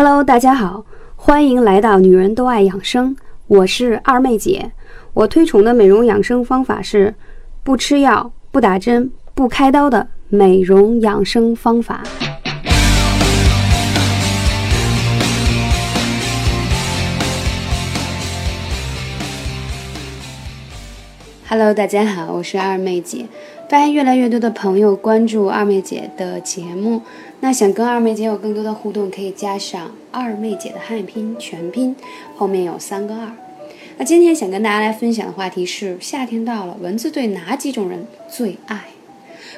[0.00, 0.84] Hello，大家好，
[1.16, 3.16] 欢迎来到女人都爱养生，
[3.48, 4.70] 我是二妹姐。
[5.12, 7.16] 我推崇的美容养生方法是
[7.64, 12.04] 不吃药、不打针、不开刀的美容养生方法。
[21.48, 23.26] Hello，大家好，我是二妹姐。
[23.68, 27.02] 发现越来越多的朋友关注二妹姐的节目，
[27.40, 31.94] 那想跟二妹姐有更多的互动，可以加上二妹姐的汉语拼音全拼，
[32.36, 33.30] 后面有三个二。
[33.96, 38.86] 那今天想跟大家来分享的话题是：夏天到了，蚊子对哪几种人最爱？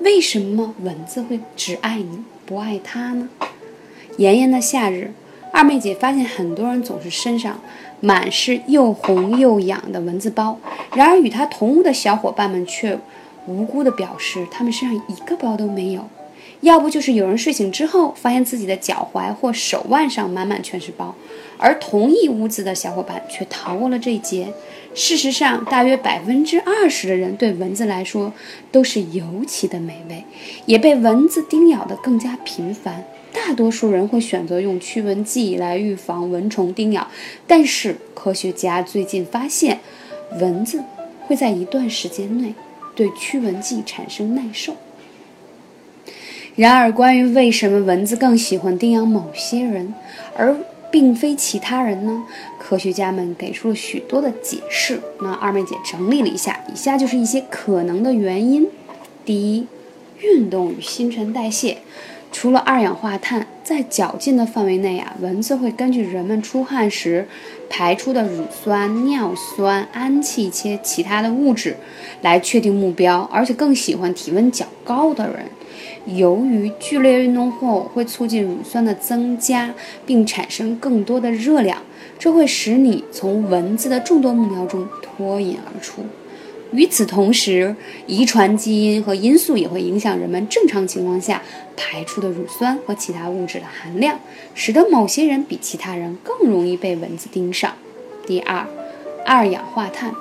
[0.00, 3.28] 为什么蚊子会只爱你不爱它呢？
[4.18, 5.12] 炎炎的夏日，
[5.50, 7.58] 二妹姐发现很多人总是身上。
[8.04, 10.58] 满是又红又痒的蚊子包，
[10.96, 12.98] 然而与她同屋的小伙伴们却
[13.46, 16.08] 无辜地表示，他们身上一个包都没有。
[16.62, 21.14] 要不就是有人睡醒之后，发现自己的脚踝或手腕上满满全是包，
[21.58, 24.46] 而同一屋子的小伙伴却逃过了这一劫。
[24.94, 28.32] 事实上，大约百分之二十的人对蚊子来说
[28.70, 30.24] 都是尤其的美味，
[30.66, 33.04] 也被蚊子叮咬得更加频繁。
[33.32, 37.08] 大多数人会选择用驱蚊剂来预防蚊虫叮咬，
[37.46, 39.80] 但是科学家最近发现，
[40.38, 40.80] 蚊子
[41.26, 42.54] 会在一段时间内
[42.94, 44.76] 对驱蚊剂产生耐受。
[46.54, 49.94] 然而，关于为什么蚊子更喜欢叮咬某些人，
[50.36, 50.54] 而
[50.90, 52.24] 并非其他人呢？
[52.58, 55.00] 科学家们给出了许多的解释。
[55.22, 58.68] 那二妹姐整理了一下，以下就是一些可能的原因：
[59.24, 59.66] 第一，
[60.20, 61.78] 运动与新陈代谢。
[62.30, 67.26] 除了二氧化碳，在较近的范围内啊，蚊子会根据人们出汗时
[67.70, 71.76] 排出的乳酸、尿酸、氨气切其他的物质
[72.20, 75.46] 来确定目标，而且更喜欢体温较高的人。
[76.06, 81.82] 由于剧烈运动后会促进乳酸的增加，并产生更多的热量，
[82.18, 86.02] 这会使你从蚊子的众多目标中脱颖而出。
[86.72, 87.76] 与此同时，
[88.06, 91.42] 遗传基因和因素也会影响人们正常情况下
[91.76, 94.18] 排出的乳酸和其他物质的含量，
[94.54, 97.72] 使得某些人比其他人更容易被蚊子盯上。
[98.26, 98.66] 第二，
[99.26, 100.14] 二氧化碳，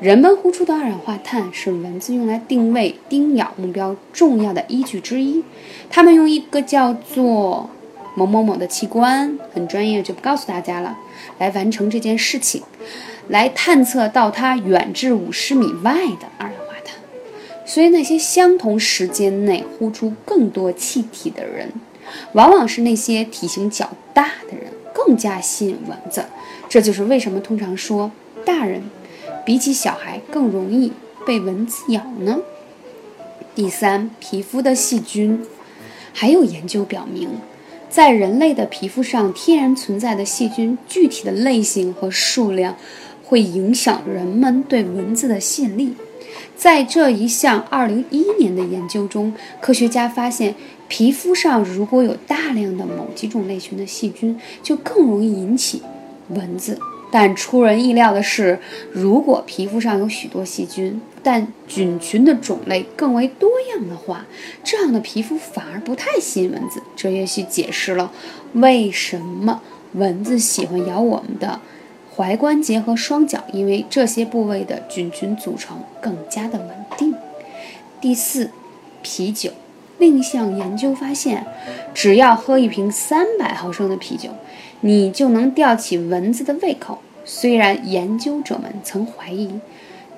[0.00, 5.42] 人们呼出的二氧化碳是蚊子用来定位叮咬目标重要的依据之一。
[5.88, 7.70] 他们用一个叫做
[8.16, 10.98] 某某某的器官，很专业，就不告诉大家了，
[11.38, 12.62] 来完成这件事情。
[13.28, 16.96] 来探测到它远至五十米外的二氧化碳，
[17.64, 21.72] 所以那些相同时间内呼出更多气体的人，
[22.32, 26.24] 往往是那些体型较大的人，更加吸引蚊子。
[26.68, 28.10] 这就是为什么通常说
[28.44, 28.82] 大人
[29.44, 30.92] 比起小孩更容易
[31.26, 32.38] 被蚊子咬呢？
[33.54, 35.44] 第三，皮肤的细菌，
[36.12, 37.28] 还有研究表明，
[37.88, 42.76] 在人类的皮肤上天然存在的细菌具体的类型和数量。
[43.26, 45.94] 会影响人们对蚊子的吸引力。
[46.54, 50.54] 在这一项2011年的研究中，科学家发现，
[50.88, 55.80] 皮肤上如果有大量的某几种类群的细菌，就更容易引起
[56.28, 56.78] 蚊子。
[57.14, 58.58] 但出人意料的是，
[58.90, 64.26] 如果皮肤上有许多细菌，但菌群的种类更为多样的话，
[64.64, 66.82] 这样的皮肤反而不太吸引蚊子。
[66.96, 68.10] 这也许解释了
[68.54, 71.60] 为什么蚊子喜欢咬我们的。
[72.16, 77.14] 踝关节和双脚，因为这些部位的菌群组成更加的稳定。
[78.00, 78.50] 第四，
[79.02, 79.52] 啤酒。
[79.98, 81.46] 另一项研究发现，
[81.94, 84.30] 只要喝一瓶三百毫升的啤酒，
[84.86, 86.98] 你就能吊起蚊子的胃口。
[87.24, 89.50] 虽然研究者们曾怀疑，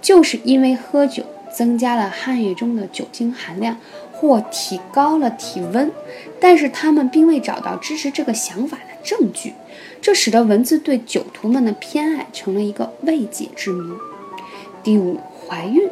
[0.00, 3.76] 就是因为喝酒增加了汗液中的酒精含量
[4.12, 5.90] 或提高了体温，
[6.38, 9.54] 但是他们并未找到支持这个想法的证据。
[10.00, 13.92] 这使得蚊子对酒徒们的偏爱成了一个未解之谜。
[14.84, 15.18] 第五，
[15.48, 15.90] 怀孕，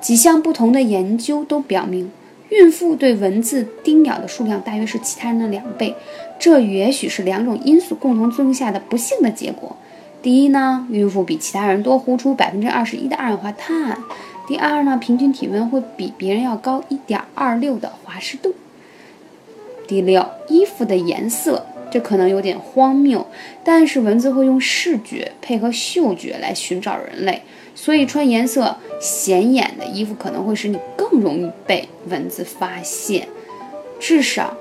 [0.00, 2.12] 几项不同的研究都表明，
[2.52, 5.96] 孕妇对蚊子叮咬的数量大约是其他人的两倍。
[6.38, 9.74] 这也许是两种因素共同作用下的不幸的结果。
[10.20, 13.96] 第一呢，孕妇比其他人多呼出百分之二十一的二氧化碳。
[14.46, 18.54] 第二呢，平均体温会比别人要高一点二六的华氏度。
[19.88, 21.64] 第六，衣服的颜色。
[21.92, 23.26] 这可能有点荒谬，
[23.62, 27.42] 但是蚊子会用视觉配合嗅觉来寻找人类，
[27.74, 33.28] 所以穿颜色显眼的衣服可能会使你更容易被蚊子发现。
[34.00, 34.56] 至少，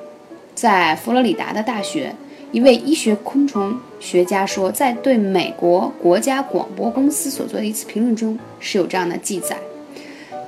[0.53, 2.13] 在佛罗里达的大学，
[2.51, 9.55] 一位医学昆虫学家说，在对美国国家广播公司所做的一次评论中是有这样的记载。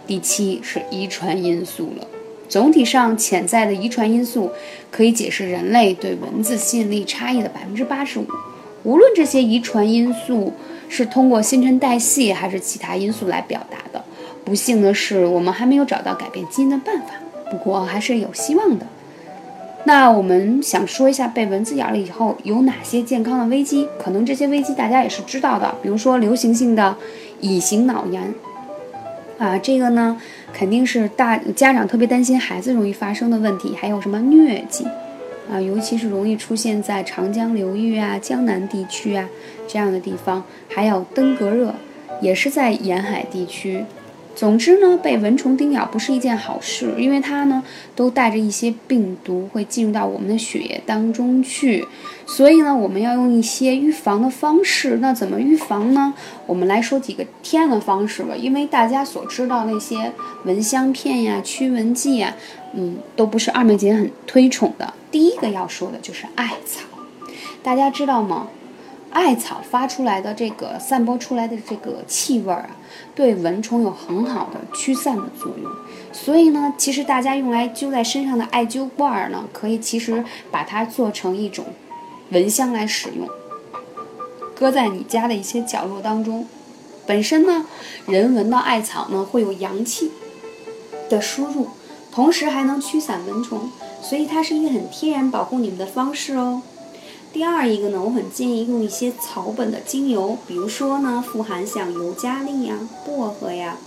[0.06, 2.08] 第七是遗传因素了。
[2.48, 4.52] 总体上，潜在的遗传因素
[4.92, 8.26] 可以解释人类对蚊子吸引力差异的百分之八十五。
[8.84, 10.54] 无论这些遗传因素
[10.90, 14.04] 是通过新陈代谢还是其他因素来表达的，
[14.44, 17.14] 不幸的是，我们还没有找到改变基因的办法。
[17.50, 18.86] 不过还是有希望的。
[19.86, 23.88] 那我们想说一下，被蚊子咬了以后有哪些健康的危机？
[23.98, 26.96] 可能这些危机大家也是知道的，比如说流行性的
[27.42, 28.34] 乙型脑炎
[29.44, 30.18] 啊，这个呢
[30.54, 33.76] 肯定是大家长特别担心孩子容易发生的问题。
[33.76, 34.86] 还有什么疟疾？
[35.52, 39.28] 啊，尤其是容易出现在长江流域啊、江南地区啊
[39.68, 41.76] 这样的地方，还有登革热，
[42.22, 43.84] 也是在沿海地区。
[44.36, 47.64] 总之呢，被蚊虫叮咬不是一件好事，因为它呢
[47.96, 51.88] 都带着一些病毒会进入到我们的血液当中去，
[52.26, 54.98] 所以呢，我们要用一些预防的方式。
[55.00, 56.14] 那怎么预防呢？
[56.48, 60.12] 我们来说几个天然的方式吧，因为大家所知道那些
[60.46, 62.36] 蚊香片呀、驱蚊剂呀，
[62.74, 64.94] 嗯，都不是二妹姐很推崇的。
[65.12, 66.82] 第一个要说的就是艾草，
[67.62, 68.48] 大家知道吗？
[69.14, 72.72] 艾草发出来的这个散播出来的这个气味儿啊，
[73.14, 75.72] 对蚊虫有很好的驱散的作用。
[76.12, 81.66] 所以呢，其实大家用来灸在身上的艾灸罐儿呢，可以其实把它做成一种
[82.32, 83.28] 蚊香来使用，
[84.56, 86.48] 搁在你家的一些角落当中。
[87.06, 87.66] 本身呢，
[88.08, 90.12] 人闻到艾草呢，会有阳气
[91.10, 91.68] 的输入，
[92.12, 93.70] 同时还能驱散蚊虫。
[94.02, 96.62] 所以它是一个很天然保护你们的方式哦。
[97.34, 103.78] 第二一个呢，我很建议用一些草本的精油，比如说呢，富含像尤加利呀、薄荷呀，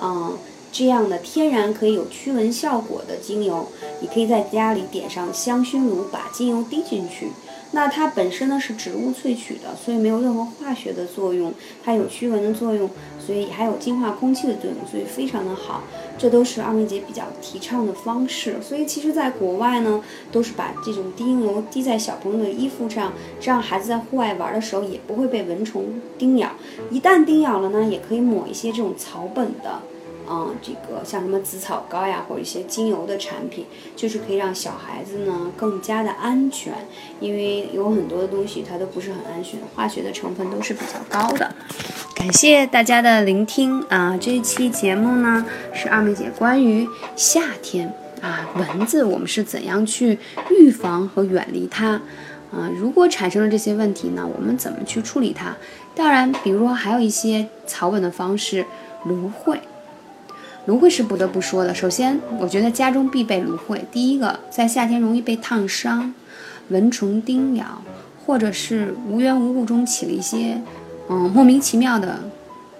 [0.00, 0.38] 嗯，
[0.70, 3.66] 这样的天然可以有驱蚊效果的精油，
[4.00, 7.32] 你可以在家里点上香薰炉，把精油滴进去。
[7.72, 11.52] 那它本身呢是植物萃取的，所以没有任何化学的作用，
[11.84, 12.88] 它有驱蚊的作用，
[13.18, 15.82] 所以还有净化空气的作用，所以非常的好。
[16.16, 18.56] 这都是二妹姐比较提倡的方式。
[18.62, 25.84] 所以其实，在国外呢，都是把这种滴油滴在小朋友的衣服上，这样孩子在户外玩的时候也不会被蚊虫
[26.16, 26.50] 叮咬。
[26.90, 29.82] 一旦叮咬了呢，也可以抹一些这种草本的。
[30.30, 33.64] 嗯，这个像什么紫草膏呀，或者一些精油的产品，
[33.96, 36.74] 就是可以让小孩子呢更加的安全，
[37.18, 41.54] 因为有很多的东西它都不是很安全，化学的成分都是比较高的。
[42.14, 44.18] 感谢大家的聆听啊！
[44.20, 46.86] 这一期节目呢是二妹姐关于
[47.16, 50.18] 夏天啊蚊子，我们是怎样去
[50.50, 51.92] 预防和远离它
[52.52, 52.68] 啊？
[52.76, 55.56] 如果产生了这些问题呢，我们怎么去处理它？
[55.94, 58.66] 当然，比如说还有一些草本的方式，
[59.04, 59.60] 芦荟。
[60.68, 61.74] 芦荟是不得不说的。
[61.74, 63.82] 首先，我觉得家中必备芦荟。
[63.90, 66.12] 第一个，在夏天容易被烫伤、
[66.68, 67.82] 蚊虫叮咬，
[68.26, 70.60] 或者是无缘无故中起了一些，
[71.08, 72.20] 嗯，莫名其妙的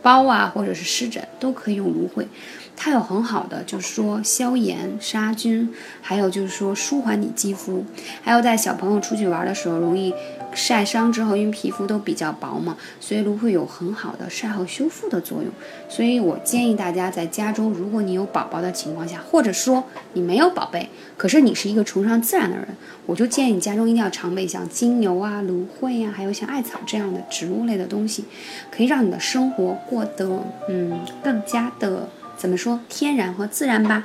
[0.02, 2.28] 包啊，或者是湿疹，都可以用芦荟。
[2.76, 7.82] 它有很好的，就是说消炎、杀菌，还有就是说舒缓你肌肤，
[8.22, 10.12] 还有在小朋友出去玩的时候容易
[10.54, 15.50] 晒伤之后，因为皮肤都比较薄嘛，所以芦荟有很好的晒后修复的作用。
[15.88, 19.84] 所以我建议大家在家中，如果你有宝宝的情况下，或者说
[20.14, 22.66] 你没有宝贝，可是你是一个崇尚自然的人，
[23.06, 28.24] 我就建议你家中一定要常备像精油啊、芦荟啊，还有像艾草这样的植物类的东西，
[28.70, 32.08] 可以让你的生活过得嗯更加的。
[32.36, 34.04] 怎么说天然和自然吧。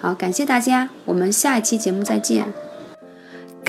[0.00, 2.69] 好，感谢大家，我们下一期节目再见。